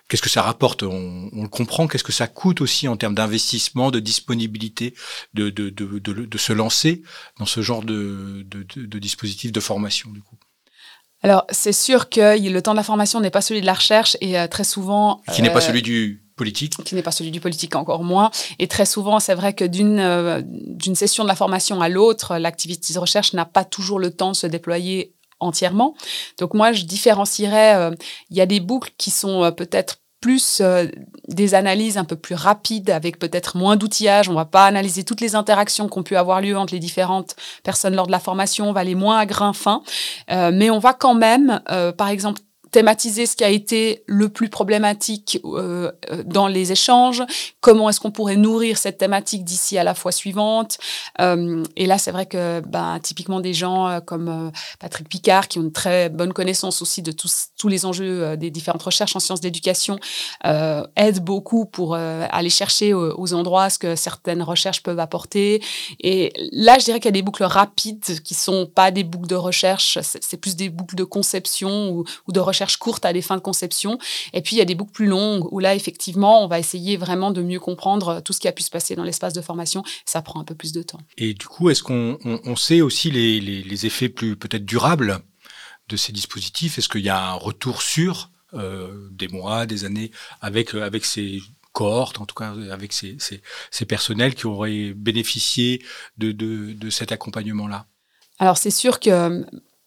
qu'est-ce 0.08 0.22
que 0.22 0.28
ça 0.28 0.42
rapporte? 0.42 0.82
On, 0.82 1.30
le 1.32 1.48
comprend, 1.48 1.88
qu'est-ce 1.88 2.04
que 2.04 2.12
ça 2.12 2.28
coûte 2.28 2.60
aussi 2.60 2.88
en 2.88 2.96
termes 2.96 3.14
d'investissement, 3.14 3.90
de 3.90 3.98
disponibilité, 3.98 4.94
de, 5.34 5.50
de, 5.50 5.70
de, 5.70 5.98
de, 5.98 6.38
se 6.38 6.52
lancer 6.52 7.02
dans 7.38 7.46
ce 7.46 7.62
genre 7.62 7.82
de, 7.82 8.46
de, 8.46 8.98
dispositif 8.98 9.52
de 9.52 9.60
formation, 9.60 10.10
du 10.10 10.22
coup? 10.22 10.36
Alors, 11.22 11.46
c'est 11.50 11.72
sûr 11.72 12.08
que 12.08 12.38
le 12.38 12.62
temps 12.62 12.72
de 12.72 12.76
la 12.76 12.82
formation 12.82 13.20
n'est 13.20 13.30
pas 13.30 13.42
celui 13.42 13.60
de 13.60 13.66
la 13.66 13.74
recherche 13.74 14.16
et 14.20 14.38
euh, 14.38 14.48
très 14.48 14.64
souvent... 14.64 15.22
Qui 15.32 15.42
n'est 15.42 15.50
pas 15.50 15.58
euh, 15.58 15.66
celui 15.68 15.82
du 15.82 16.21
Qui 16.84 16.94
n'est 16.94 17.02
pas 17.02 17.10
celui 17.10 17.30
du 17.30 17.40
politique 17.40 17.76
encore 17.76 18.04
moins. 18.04 18.30
Et 18.58 18.68
très 18.68 18.86
souvent, 18.86 19.20
c'est 19.20 19.34
vrai 19.34 19.52
que 19.52 19.64
d'une 19.64 20.00
euh, 20.00 20.42
session 20.94 21.22
de 21.22 21.28
la 21.28 21.34
formation 21.34 21.80
à 21.80 21.88
l'autre, 21.88 22.36
l'activité 22.36 22.92
de 22.92 22.98
recherche 22.98 23.32
n'a 23.32 23.44
pas 23.44 23.64
toujours 23.64 23.98
le 23.98 24.10
temps 24.10 24.32
de 24.32 24.36
se 24.36 24.46
déployer 24.46 25.14
entièrement. 25.40 25.94
Donc 26.38 26.54
moi, 26.54 26.72
je 26.72 26.84
différencierais, 26.84 27.76
euh, 27.76 27.90
il 28.30 28.36
y 28.36 28.40
a 28.40 28.46
des 28.46 28.60
boucles 28.60 28.92
qui 28.98 29.10
sont 29.10 29.44
euh, 29.44 29.50
peut-être 29.50 29.98
plus 30.20 30.62
des 31.26 31.54
analyses 31.54 31.98
un 31.98 32.04
peu 32.04 32.14
plus 32.14 32.36
rapides 32.36 32.90
avec 32.90 33.18
peut-être 33.18 33.56
moins 33.56 33.74
d'outillage. 33.74 34.28
On 34.28 34.34
va 34.34 34.44
pas 34.44 34.66
analyser 34.66 35.02
toutes 35.02 35.20
les 35.20 35.34
interactions 35.34 35.88
qui 35.88 35.98
ont 35.98 36.04
pu 36.04 36.14
avoir 36.14 36.40
lieu 36.40 36.56
entre 36.56 36.72
les 36.72 36.78
différentes 36.78 37.34
personnes 37.64 37.96
lors 37.96 38.06
de 38.06 38.12
la 38.12 38.20
formation. 38.20 38.68
On 38.68 38.72
va 38.72 38.82
aller 38.82 38.94
moins 38.94 39.18
à 39.18 39.26
grain 39.26 39.52
fin, 39.52 39.82
mais 40.28 40.70
on 40.70 40.78
va 40.78 40.94
quand 40.94 41.14
même, 41.14 41.60
par 41.98 42.06
exemple, 42.06 42.40
thématiser 42.72 43.26
ce 43.26 43.36
qui 43.36 43.44
a 43.44 43.50
été 43.50 44.02
le 44.06 44.30
plus 44.30 44.48
problématique 44.48 45.38
euh, 45.44 45.92
euh, 46.10 46.22
dans 46.24 46.48
les 46.48 46.72
échanges, 46.72 47.22
comment 47.60 47.90
est-ce 47.90 48.00
qu'on 48.00 48.10
pourrait 48.10 48.36
nourrir 48.36 48.78
cette 48.78 48.98
thématique 48.98 49.44
d'ici 49.44 49.76
à 49.76 49.84
la 49.84 49.94
fois 49.94 50.10
suivante. 50.10 50.78
Euh, 51.20 51.62
et 51.76 51.86
là, 51.86 51.98
c'est 51.98 52.10
vrai 52.10 52.26
que 52.26 52.60
ben, 52.60 52.98
typiquement 53.02 53.40
des 53.40 53.52
gens 53.52 53.88
euh, 53.88 54.00
comme 54.00 54.28
euh, 54.28 54.50
Patrick 54.80 55.08
Picard, 55.08 55.48
qui 55.48 55.58
ont 55.58 55.62
une 55.62 55.72
très 55.72 56.08
bonne 56.08 56.32
connaissance 56.32 56.80
aussi 56.80 57.02
de 57.02 57.12
tous, 57.12 57.48
tous 57.58 57.68
les 57.68 57.84
enjeux 57.84 58.36
des 58.36 58.50
différentes 58.50 58.82
recherches 58.82 59.14
en 59.16 59.20
sciences 59.20 59.40
d'éducation, 59.40 59.98
aident 60.44 61.20
beaucoup 61.20 61.66
pour 61.66 61.94
aller 61.94 62.50
chercher 62.50 62.94
aux, 62.94 63.34
endroits 63.34 63.68
ce 63.70 63.78
que 63.78 63.96
certaines 63.96 64.42
recherches 64.42 64.82
peuvent 64.82 64.98
apporter. 64.98 65.62
Et 66.00 66.32
là, 66.52 66.78
je 66.78 66.84
dirais 66.84 66.98
qu'il 66.98 67.06
y 67.06 67.08
a 67.08 67.12
des 67.12 67.22
boucles 67.22 67.44
rapides 67.44 68.22
qui 68.22 68.34
sont 68.34 68.66
pas 68.66 68.90
des 68.90 69.04
boucles 69.04 69.28
de 69.28 69.34
recherche, 69.34 69.98
c'est 70.02 70.36
plus 70.36 70.56
des 70.56 70.68
boucles 70.68 70.96
de 70.96 71.04
conception 71.04 71.90
ou 71.90 72.32
de 72.32 72.40
recherche 72.40 72.61
courte 72.78 73.04
à 73.04 73.12
des 73.12 73.22
fins 73.22 73.36
de 73.36 73.42
conception. 73.42 73.98
Et 74.32 74.42
puis, 74.42 74.56
il 74.56 74.58
y 74.58 74.62
a 74.62 74.64
des 74.64 74.74
boucles 74.74 74.92
plus 74.92 75.06
longues 75.06 75.46
où 75.52 75.58
là, 75.58 75.74
effectivement, 75.74 76.44
on 76.44 76.48
va 76.48 76.58
essayer 76.58 76.96
vraiment 76.96 77.30
de 77.30 77.42
mieux 77.42 77.60
comprendre 77.60 78.20
tout 78.20 78.32
ce 78.32 78.40
qui 78.40 78.48
a 78.48 78.52
pu 78.52 78.62
se 78.62 78.70
passer 78.70 78.94
dans 78.94 79.04
l'espace 79.04 79.32
de 79.32 79.40
formation. 79.40 79.82
Ça 80.06 80.22
prend 80.22 80.40
un 80.40 80.44
peu 80.44 80.54
plus 80.54 80.72
de 80.72 80.82
temps. 80.82 81.00
Et 81.16 81.34
du 81.34 81.46
coup, 81.46 81.70
est-ce 81.70 81.82
qu'on 81.82 82.18
on, 82.24 82.56
sait 82.56 82.80
aussi 82.80 83.10
les, 83.10 83.40
les, 83.40 83.86
effets 83.86 84.08
plus 84.08 84.36
peut-être 84.36 84.64
durables 84.64 85.20
de 85.88 85.96
ces 85.96 86.12
dispositifs? 86.12 86.78
Est-ce 86.78 86.88
qu'il 86.88 87.02
y 87.02 87.08
a 87.08 87.30
un 87.30 87.34
retour 87.34 87.82
sur 87.82 88.30
euh, 88.54 89.08
des 89.10 89.28
mois, 89.28 89.66
des 89.66 89.84
années 89.84 90.10
avec, 90.40 90.74
avec 90.74 91.04
ces 91.04 91.40
cohortes, 91.72 92.20
en 92.20 92.26
tout 92.26 92.34
cas 92.34 92.54
avec 92.70 92.92
ces, 92.92 93.16
ces, 93.18 93.42
ces 93.70 93.86
personnels 93.86 94.34
qui 94.34 94.46
auraient 94.46 94.92
bénéficié 94.94 95.82
de, 96.18 96.32
de, 96.32 96.72
de 96.72 96.90
cet 96.90 97.12
accompagnement-là? 97.12 97.86
Alors 98.38 98.58
c'est 98.58 98.70
sûr 98.70 99.00
que 99.00 99.44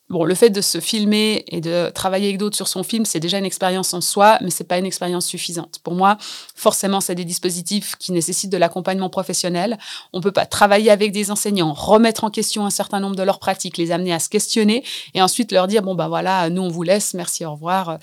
Bon, 0.08 0.24
le 0.24 0.36
fait 0.36 0.52
de 0.52 0.62
se 0.62 0.80
filmer 0.80 1.44
et 1.48 1.62
de 1.62 1.90
travailler 1.90 2.28
avec 2.28 2.38
d'autres 2.38 2.56
sur 2.56 2.68
son 2.68 2.84
film, 2.84 3.06
c'est 3.06 3.20
déjà 3.20 3.40
une 3.40 3.46
expérience 3.46 3.92
en 3.96 4.02
soi, 4.02 4.38
mais 4.42 4.52
c'est 4.52 4.64
pas 4.64 4.78
une 4.78 4.86
expérience 4.86 5.26
suffisante. 5.26 5.80
Pour 5.84 5.96
moi, 5.96 6.18
forcément, 6.54 7.02
c'est 7.02 7.16
des 7.16 7.26
dispositifs 7.26 7.96
qui 7.98 8.12
nécessitent 8.12 8.52
de 8.52 8.58
l'accompagnement 8.58 9.10
professionnel. 9.10 9.80
On 10.14 10.22
peut 10.22 10.32
pas 10.32 10.46
travailler 10.46 10.92
avec 10.92 11.12
des 11.12 11.32
enseignants, 11.32 11.74
remettre 11.74 12.24
en 12.24 12.30
question 12.30 12.68
un 12.68 12.70
certain 12.70 13.00
nombre 13.00 13.16
de 13.16 13.24
leurs 13.24 13.40
pratiques, 13.40 13.80
les 13.80 13.92
amener 13.92 14.14
à 14.14 14.20
se 14.20 14.30
questionner 14.30 14.84
et 15.16 15.24
ensuite 15.24 15.52
leur 15.52 15.66
dire 15.66 15.82
bon 15.82 15.96
ben 15.96 16.08
voilà, 16.08 16.52
nous 16.52 16.62
on 16.62 16.70
vous 16.70 16.84
laisse, 16.84 17.16
merci, 17.16 17.44
au 17.44 17.54
revoir. 17.54 17.98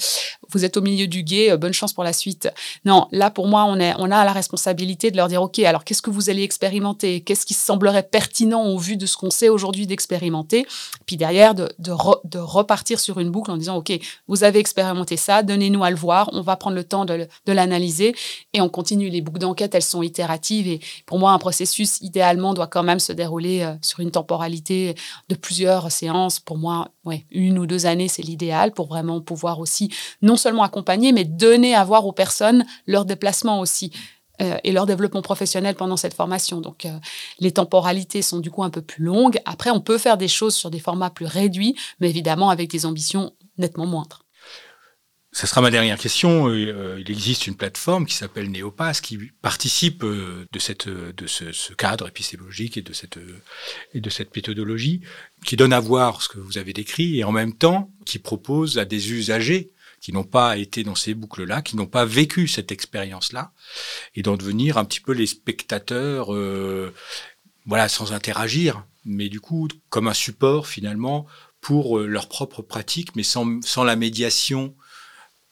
Vous 0.52 0.64
êtes 0.64 0.76
au 0.76 0.82
milieu 0.82 1.06
du 1.06 1.22
guet, 1.22 1.56
bonne 1.56 1.72
chance 1.72 1.92
pour 1.92 2.04
la 2.04 2.12
suite. 2.12 2.48
Non, 2.84 3.08
là 3.10 3.30
pour 3.30 3.48
moi, 3.48 3.64
on 3.64 3.78
a 3.80 4.24
la 4.24 4.32
responsabilité 4.32 5.10
de 5.10 5.16
leur 5.16 5.28
dire 5.28 5.42
OK, 5.42 5.58
alors 5.60 5.84
qu'est-ce 5.84 6.02
que 6.02 6.10
vous 6.10 6.30
allez 6.30 6.42
expérimenter? 6.42 7.20
Qu'est-ce 7.20 7.46
qui 7.46 7.54
semblerait 7.54 8.02
pertinent 8.02 8.64
au 8.64 8.78
vu 8.78 8.96
de 8.96 9.06
ce 9.06 9.16
qu'on 9.16 9.30
sait 9.30 9.48
aujourd'hui 9.48 9.86
d'expérimenter? 9.86 10.66
Puis 11.06 11.16
derrière 11.16 11.54
de 11.54 11.68
de, 11.78 12.38
repartir 12.38 13.00
sur 13.00 13.18
une 13.18 13.30
boucle 13.30 13.50
en 13.50 13.56
disant, 13.56 13.76
OK, 13.76 13.92
vous 14.28 14.44
avez 14.44 14.58
expérimenté 14.58 15.16
ça, 15.16 15.42
donnez-nous 15.42 15.84
à 15.84 15.90
le 15.90 15.96
voir, 15.96 16.30
on 16.32 16.40
va 16.40 16.56
prendre 16.56 16.76
le 16.76 16.84
temps 16.84 17.04
de, 17.04 17.28
l'analyser 17.46 18.14
et 18.52 18.60
on 18.60 18.68
continue. 18.68 19.08
Les 19.08 19.20
boucles 19.20 19.40
d'enquête, 19.40 19.74
elles 19.74 19.82
sont 19.82 20.02
itératives 20.02 20.68
et 20.68 20.80
pour 21.06 21.18
moi, 21.18 21.32
un 21.32 21.38
processus, 21.38 22.00
idéalement, 22.00 22.54
doit 22.54 22.66
quand 22.66 22.82
même 22.82 23.00
se 23.00 23.12
dérouler 23.12 23.62
euh, 23.62 23.74
sur 23.82 24.00
une 24.00 24.10
temporalité 24.10 24.94
de 25.28 25.34
plusieurs 25.34 25.90
séances. 25.90 26.40
Pour 26.40 26.56
moi, 26.56 26.88
ouais, 27.04 27.26
une 27.30 27.58
ou 27.58 27.66
deux 27.66 27.86
années, 27.86 28.08
c'est 28.08 28.22
l'idéal 28.22 28.72
pour 28.72 28.86
vraiment 28.88 29.20
pouvoir 29.20 29.58
aussi 29.60 29.90
non 30.22 30.36
seulement 30.36 30.62
accompagner, 30.62 31.12
mais 31.12 31.24
donner 31.24 31.74
à 31.74 31.84
voir 31.84 32.06
aux 32.06 32.12
personnes 32.12 32.64
leur 32.86 33.04
déplacement 33.04 33.60
aussi. 33.60 33.92
euh, 34.40 34.56
et 34.64 34.72
leur 34.72 34.86
développement 34.86 35.22
professionnel 35.22 35.74
pendant 35.76 35.96
cette 35.98 36.14
formation. 36.14 36.60
Donc, 36.60 36.86
euh, 36.86 36.98
les 37.38 37.52
temporalités 37.52 38.22
sont 38.22 38.40
du 38.40 38.50
coup 38.50 38.64
un 38.64 38.70
peu 38.70 38.80
plus 38.82 39.04
longues. 39.04 39.38
Après, 39.44 39.70
on 39.70 39.80
peut 39.80 39.98
faire 39.98 40.16
des 40.16 40.26
choses 40.28 40.54
sur 40.54 40.70
des 40.70 40.80
formats 40.80 41.10
plus 41.10 41.26
réduits, 41.26 41.76
mais 42.00 42.08
évidemment 42.08 42.48
avec 42.50 42.70
des 42.70 42.86
ambitions 42.86 43.32
nettement 43.58 43.86
moindres. 43.86 44.21
Ce 45.32 45.46
sera 45.46 45.62
ma 45.62 45.70
dernière 45.70 45.98
question. 45.98 46.48
Euh, 46.48 47.00
il 47.00 47.10
existe 47.10 47.46
une 47.46 47.56
plateforme 47.56 48.06
qui 48.06 48.14
s'appelle 48.14 48.50
Neopass 48.50 49.00
qui 49.00 49.18
participe 49.40 50.04
de, 50.04 50.58
cette, 50.58 50.88
de 50.88 51.26
ce, 51.26 51.72
cadre 51.72 52.08
épistémologique 52.08 52.76
et 52.76 52.82
de, 52.82 52.92
cette, 52.92 53.18
et 53.94 54.00
de 54.00 54.10
cette 54.10 54.36
méthodologie, 54.36 55.00
qui 55.44 55.56
donne 55.56 55.72
à 55.72 55.80
voir 55.80 56.20
ce 56.22 56.28
que 56.28 56.38
vous 56.38 56.58
avez 56.58 56.72
décrit 56.72 57.18
et 57.18 57.24
en 57.24 57.32
même 57.32 57.54
temps 57.54 57.90
qui 58.04 58.18
propose 58.18 58.78
à 58.78 58.84
des 58.84 59.12
usagers 59.12 59.72
qui 60.02 60.12
n'ont 60.12 60.24
pas 60.24 60.58
été 60.58 60.82
dans 60.82 60.96
ces 60.96 61.14
boucles-là, 61.14 61.62
qui 61.62 61.76
n'ont 61.76 61.86
pas 61.86 62.04
vécu 62.04 62.48
cette 62.48 62.72
expérience-là, 62.72 63.52
et 64.16 64.22
d'en 64.22 64.36
devenir 64.36 64.76
un 64.76 64.84
petit 64.84 65.00
peu 65.00 65.12
les 65.12 65.26
spectateurs, 65.28 66.34
euh, 66.34 66.92
voilà, 67.66 67.88
sans 67.88 68.12
interagir, 68.12 68.84
mais 69.04 69.28
du 69.28 69.40
coup 69.40 69.68
comme 69.90 70.08
un 70.08 70.14
support 70.14 70.66
finalement 70.66 71.26
pour 71.60 71.98
euh, 71.98 72.06
leur 72.06 72.28
propre 72.28 72.62
pratique, 72.62 73.14
mais 73.14 73.22
sans, 73.22 73.62
sans 73.62 73.84
la 73.84 73.94
médiation. 73.94 74.74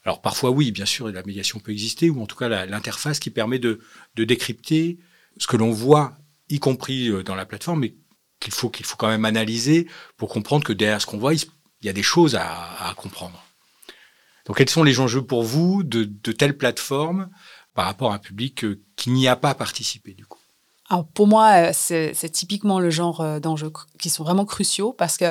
Alors 0.03 0.21
parfois 0.21 0.49
oui, 0.49 0.71
bien 0.71 0.85
sûr, 0.85 1.09
la 1.09 1.23
médiation 1.23 1.59
peut 1.59 1.71
exister, 1.71 2.09
ou 2.09 2.21
en 2.21 2.25
tout 2.25 2.35
cas 2.35 2.65
l'interface 2.65 3.19
qui 3.19 3.29
permet 3.29 3.59
de, 3.59 3.79
de 4.15 4.23
décrypter 4.23 4.99
ce 5.37 5.47
que 5.47 5.57
l'on 5.57 5.71
voit, 5.71 6.17
y 6.49 6.59
compris 6.59 7.09
euh, 7.09 7.23
dans 7.23 7.35
la 7.35 7.45
plateforme, 7.45 7.81
mais 7.81 7.95
qu'il 8.39 8.53
faut 8.53 8.69
qu'il 8.69 8.85
faut 8.85 8.97
quand 8.97 9.07
même 9.07 9.25
analyser 9.25 9.87
pour 10.17 10.29
comprendre 10.29 10.65
que 10.65 10.73
derrière 10.73 11.01
ce 11.01 11.05
qu'on 11.05 11.19
voit, 11.19 11.33
il 11.33 11.45
y 11.83 11.89
a 11.89 11.93
des 11.93 12.03
choses 12.03 12.35
à, 12.35 12.93
comprendre. 12.97 13.43
Donc, 14.45 14.57
quels 14.57 14.69
sont 14.69 14.83
les 14.83 14.99
enjeux 14.99 15.21
pour 15.21 15.43
vous 15.43 15.83
de, 15.83 16.03
telles 16.31 16.57
plateformes 16.57 17.29
par 17.75 17.85
rapport 17.85 18.11
à 18.11 18.15
un 18.15 18.19
public 18.19 18.63
euh, 18.63 18.81
qui 18.95 19.11
n'y 19.11 19.27
a 19.27 19.35
pas 19.35 19.53
participé 19.53 20.13
du 20.13 20.25
coup? 20.25 20.39
Alors, 20.89 21.07
pour 21.07 21.27
moi, 21.27 21.69
euh, 21.69 21.71
c'est 21.73 22.29
typiquement 22.31 22.79
le 22.79 22.89
genre 22.89 23.39
d'enjeux 23.39 23.71
qui 23.99 24.09
sont 24.09 24.23
vraiment 24.23 24.45
cruciaux 24.45 24.91
parce 24.91 25.17
que 25.17 25.25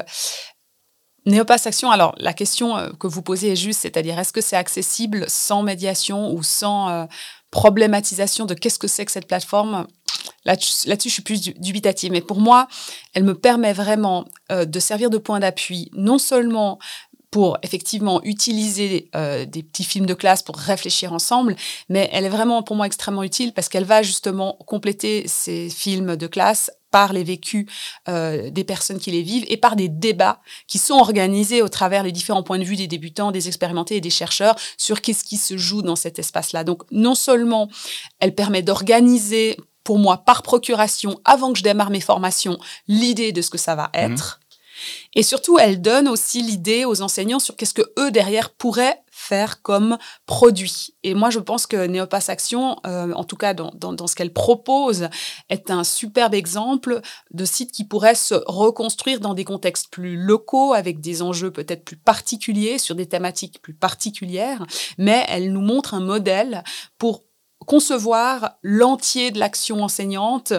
Néopass 1.26 1.66
Action, 1.66 1.90
alors 1.90 2.14
la 2.18 2.32
question 2.32 2.76
que 2.98 3.06
vous 3.06 3.22
posez 3.22 3.52
est 3.52 3.56
juste, 3.56 3.80
c'est-à-dire 3.80 4.18
est-ce 4.18 4.32
que 4.32 4.40
c'est 4.40 4.56
accessible 4.56 5.24
sans 5.28 5.62
médiation 5.62 6.32
ou 6.32 6.42
sans 6.42 7.06
problématisation 7.50 8.46
de 8.46 8.54
qu'est-ce 8.54 8.78
que 8.78 8.88
c'est 8.88 9.04
que 9.04 9.12
cette 9.12 9.26
plateforme? 9.26 9.86
Là-dessus, 10.44 11.08
je 11.08 11.08
suis 11.08 11.22
plus 11.22 11.42
dubitative. 11.58 12.12
Mais 12.12 12.22
pour 12.22 12.40
moi, 12.40 12.68
elle 13.12 13.24
me 13.24 13.34
permet 13.34 13.72
vraiment 13.72 14.24
de 14.50 14.80
servir 14.80 15.10
de 15.10 15.18
point 15.18 15.40
d'appui, 15.40 15.90
non 15.94 16.18
seulement 16.18 16.78
pour 17.30 17.58
effectivement 17.62 18.20
utiliser 18.24 19.08
euh, 19.14 19.44
des 19.44 19.62
petits 19.62 19.84
films 19.84 20.06
de 20.06 20.14
classe 20.14 20.42
pour 20.42 20.56
réfléchir 20.56 21.12
ensemble, 21.12 21.54
mais 21.88 22.08
elle 22.12 22.24
est 22.24 22.30
vraiment 22.30 22.62
pour 22.62 22.76
moi 22.76 22.86
extrêmement 22.86 23.22
utile 23.22 23.52
parce 23.52 23.68
qu'elle 23.68 23.84
va 23.84 24.02
justement 24.02 24.58
compléter 24.66 25.26
ces 25.28 25.70
films 25.70 26.16
de 26.16 26.26
classe 26.26 26.70
par 26.90 27.12
les 27.12 27.22
vécus 27.22 27.66
euh, 28.08 28.50
des 28.50 28.64
personnes 28.64 28.98
qui 28.98 29.12
les 29.12 29.22
vivent 29.22 29.44
et 29.48 29.56
par 29.56 29.76
des 29.76 29.88
débats 29.88 30.40
qui 30.66 30.78
sont 30.78 30.94
organisés 30.94 31.62
au 31.62 31.68
travers 31.68 32.02
les 32.02 32.10
différents 32.10 32.42
points 32.42 32.58
de 32.58 32.64
vue 32.64 32.74
des 32.74 32.88
débutants, 32.88 33.30
des 33.30 33.46
expérimentés 33.46 33.96
et 33.96 34.00
des 34.00 34.10
chercheurs 34.10 34.56
sur 34.76 35.00
qu'est-ce 35.00 35.22
qui 35.22 35.36
se 35.36 35.56
joue 35.56 35.82
dans 35.82 35.96
cet 35.96 36.18
espace-là. 36.18 36.64
Donc 36.64 36.82
non 36.90 37.14
seulement 37.14 37.68
elle 38.18 38.34
permet 38.34 38.62
d'organiser 38.62 39.56
pour 39.84 39.98
moi 39.98 40.18
par 40.18 40.42
procuration, 40.42 41.20
avant 41.24 41.52
que 41.52 41.58
je 41.58 41.62
démarre 41.62 41.90
mes 41.90 42.00
formations, 42.00 42.58
l'idée 42.86 43.32
de 43.32 43.40
ce 43.40 43.50
que 43.50 43.58
ça 43.58 43.74
va 43.74 43.90
mmh. 43.94 43.98
Et 45.14 45.22
surtout, 45.22 45.58
elle 45.58 45.80
donne 45.80 46.08
aussi 46.08 46.42
l'idée 46.42 46.84
aux 46.84 47.02
enseignants 47.02 47.38
sur 47.38 47.56
qu'est-ce 47.56 47.74
que 47.74 47.92
eux 47.98 48.10
derrière 48.10 48.50
pourraient 48.50 49.02
faire 49.10 49.62
comme 49.62 49.98
produit. 50.26 50.94
Et 51.02 51.14
moi, 51.14 51.30
je 51.30 51.38
pense 51.38 51.66
que 51.66 51.86
Néopass 51.86 52.28
Action, 52.28 52.76
euh, 52.86 53.12
en 53.12 53.24
tout 53.24 53.36
cas 53.36 53.54
dans, 53.54 53.70
dans, 53.74 54.06
ce 54.06 54.14
qu'elle 54.14 54.32
propose, 54.32 55.08
est 55.48 55.70
un 55.70 55.84
superbe 55.84 56.34
exemple 56.34 57.00
de 57.30 57.44
site 57.44 57.72
qui 57.72 57.84
pourrait 57.84 58.14
se 58.14 58.34
reconstruire 58.46 59.20
dans 59.20 59.34
des 59.34 59.44
contextes 59.44 59.90
plus 59.90 60.16
locaux, 60.16 60.72
avec 60.72 61.00
des 61.00 61.22
enjeux 61.22 61.50
peut-être 61.50 61.84
plus 61.84 61.96
particuliers, 61.96 62.78
sur 62.78 62.94
des 62.94 63.06
thématiques 63.06 63.60
plus 63.62 63.74
particulières, 63.74 64.64
mais 64.96 65.24
elle 65.28 65.52
nous 65.52 65.60
montre 65.60 65.94
un 65.94 66.00
modèle 66.00 66.64
pour 66.98 67.22
concevoir 67.66 68.56
l'entier 68.62 69.30
de 69.30 69.38
l'action 69.38 69.82
enseignante 69.82 70.54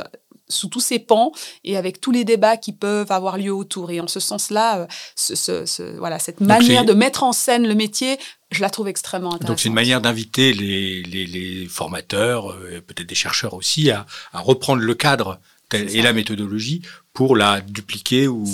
sous 0.51 0.67
tous 0.67 0.79
ces 0.79 0.99
pans 0.99 1.31
et 1.63 1.77
avec 1.77 2.01
tous 2.01 2.11
les 2.11 2.23
débats 2.23 2.57
qui 2.57 2.73
peuvent 2.73 3.11
avoir 3.11 3.37
lieu 3.37 3.53
autour. 3.53 3.91
Et 3.91 3.99
en 3.99 4.07
ce 4.07 4.19
sens-là, 4.19 4.81
euh, 4.81 4.87
ce, 5.15 5.97
voilà, 5.97 6.19
cette 6.19 6.41
manière 6.41 6.85
de 6.85 6.93
mettre 6.93 7.23
en 7.23 7.31
scène 7.31 7.67
le 7.67 7.75
métier, 7.75 8.19
je 8.51 8.61
la 8.61 8.69
trouve 8.69 8.87
extrêmement 8.87 9.29
intéressante. 9.29 9.47
Donc 9.47 9.59
c'est 9.59 9.69
une 9.69 9.75
manière 9.75 10.01
d'inviter 10.01 10.53
les, 10.53 11.03
les, 11.03 11.67
formateurs, 11.67 12.51
euh, 12.51 12.81
peut-être 12.85 13.07
des 13.07 13.15
chercheurs 13.15 13.53
aussi, 13.53 13.91
à, 13.91 14.05
à 14.33 14.39
reprendre 14.39 14.81
le 14.81 14.93
cadre 14.93 15.39
et 15.73 16.01
la 16.01 16.13
méthodologie 16.13 16.81
pour 17.13 17.35
la 17.35 17.59
dupliquer 17.59 18.27
ou 18.27 18.45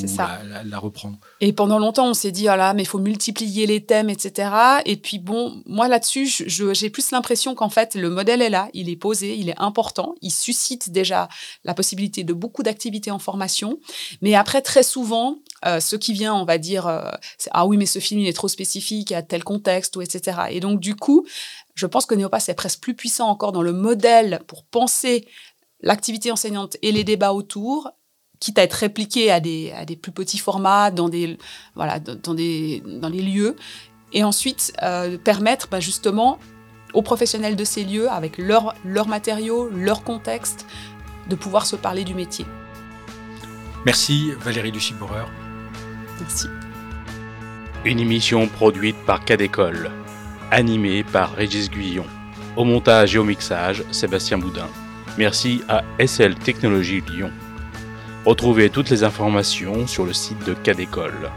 la, 0.66 0.80
reprendre? 0.80 1.18
Et 1.42 1.54
pendant 1.54 1.78
longtemps, 1.78 2.08
on 2.08 2.14
s'est 2.14 2.32
dit, 2.32 2.48
ah 2.48 2.58
là, 2.58 2.74
mais 2.74 2.84
il 2.84 2.88
faut 2.88 3.00
multiplier 3.00 3.68
les 3.68 3.86
thèmes, 3.86 4.10
etc. 4.10 4.50
Et 4.86 4.98
puis 4.98 5.20
bon, 5.20 5.62
moi 5.66 5.88
là-dessus, 5.88 6.28
j'ai 6.28 6.90
plus 6.90 7.12
l'impression 7.12 7.54
qu'en 7.54 7.70
fait, 7.70 7.96
le 7.96 8.10
modèle 8.10 8.42
est 8.42 8.50
là, 8.50 8.70
il 8.74 8.90
est 8.90 8.96
posé, 8.96 9.36
il 9.36 9.50
est 9.50 9.60
important, 9.60 10.16
il 10.22 10.32
suscite 10.32 10.90
déjà 10.90 11.30
la 11.64 11.74
possibilité 11.74 12.24
de 12.24 12.34
beaucoup 12.34 12.64
d'activités 12.64 13.12
en 13.12 13.20
formation. 13.20 13.80
Mais 14.22 14.34
après, 14.34 14.62
très 14.62 14.84
souvent, 14.84 15.38
euh, 15.66 15.80
ce 15.80 15.96
qui 15.96 16.14
vient, 16.14 16.34
on 16.34 16.46
va 16.46 16.58
dire, 16.58 16.88
euh, 16.88 17.12
ah 17.52 17.66
oui, 17.66 17.78
mais 17.78 17.86
ce 17.86 18.00
film, 18.00 18.22
il 18.22 18.28
est 18.28 18.34
trop 18.34 18.48
spécifique 18.48 19.12
à 19.12 19.22
tel 19.22 19.44
contexte, 19.44 19.96
ou 19.96 20.02
etc. 20.02 20.38
Et 20.50 20.60
donc, 20.60 20.80
du 20.80 20.96
coup, 20.96 21.26
je 21.76 21.86
pense 21.86 22.06
que 22.06 22.16
Neopas 22.16 22.46
est 22.48 22.56
presque 22.56 22.82
plus 22.82 22.96
puissant 22.96 23.28
encore 23.28 23.52
dans 23.52 23.62
le 23.62 23.74
modèle 23.74 24.42
pour 24.48 24.64
penser 24.64 25.28
l'activité 25.82 26.32
enseignante 26.32 26.78
et 26.82 26.92
les 26.92 27.04
débats 27.04 27.34
autour 27.34 27.92
quitte 28.40 28.60
à 28.60 28.64
être 28.64 28.74
répliqué 28.74 29.32
à 29.32 29.40
des, 29.40 29.72
à 29.72 29.86
des 29.86 29.96
plus 29.96 30.12
petits 30.12 30.38
formats, 30.38 30.92
dans 30.92 31.10
des, 31.10 31.38
voilà, 31.76 32.00
dans 32.00 32.34
des, 32.34 32.84
dans 32.86 33.10
les 33.10 33.22
lieux, 33.22 33.56
et 34.14 34.24
ensuite 34.24 34.74
euh, 34.84 35.18
permettre 35.18 35.68
bah, 35.70 35.80
justement 35.80 36.40
aux 36.94 37.02
professionnels 37.02 37.56
de 37.56 37.64
ces 37.64 37.84
lieux, 37.84 38.10
avec 38.10 38.38
leurs 38.38 38.76
leur 38.86 39.08
matériaux, 39.08 39.70
leur 39.70 40.04
contexte, 40.04 40.66
de 41.30 41.36
pouvoir 41.36 41.66
se 41.66 41.76
parler 41.76 42.04
du 42.04 42.14
métier. 42.14 42.46
Merci 43.86 44.32
Valérie 44.40 44.72
Duchiboureur. 44.72 45.30
Merci. 46.20 46.48
Une 47.86 48.00
émission 48.00 48.48
produite 48.48 48.98
par 49.06 49.24
Cadécole, 49.24 49.92
animée 50.52 51.04
par 51.04 51.34
Régis 51.34 51.70
Guyon. 51.70 52.06
Au 52.56 52.64
montage 52.64 53.16
et 53.16 53.20
au 53.20 53.24
mixage, 53.24 53.84
Sébastien 53.92 54.38
Boudin. 54.38 54.68
Merci 55.18 55.64
à 55.68 55.84
SL 56.06 56.36
Technologies 56.36 57.02
Lyon. 57.12 57.32
Retrouvez 58.26 58.70
toutes 58.70 58.90
les 58.90 59.04
informations 59.04 59.88
sur 59.88 60.06
le 60.06 60.14
site 60.14 60.46
de 60.46 60.54
Cadécole. 60.54 61.32